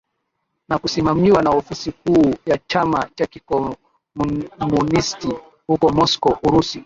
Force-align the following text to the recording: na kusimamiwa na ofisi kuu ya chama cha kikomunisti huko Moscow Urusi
na 0.69 0.77
kusimamiwa 0.79 1.43
na 1.43 1.49
ofisi 1.49 1.91
kuu 1.91 2.33
ya 2.45 2.59
chama 2.67 3.09
cha 3.15 3.25
kikomunisti 3.25 5.29
huko 5.67 5.89
Moscow 5.89 6.37
Urusi 6.43 6.79